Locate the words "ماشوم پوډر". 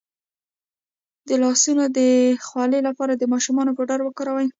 3.31-3.99